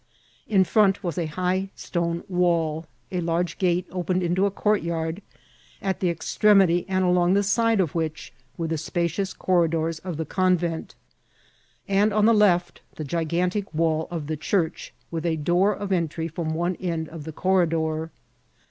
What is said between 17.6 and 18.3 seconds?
dor.